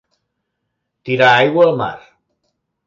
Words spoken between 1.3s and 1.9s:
aigua al